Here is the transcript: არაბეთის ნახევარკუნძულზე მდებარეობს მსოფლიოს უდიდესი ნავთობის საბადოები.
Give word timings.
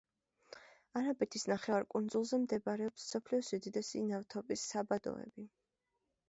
არაბეთის 1.01 1.43
ნახევარკუნძულზე 1.51 2.39
მდებარეობს 2.45 3.05
მსოფლიოს 3.05 3.53
უდიდესი 3.59 4.03
ნავთობის 4.09 4.65
საბადოები. 4.73 5.47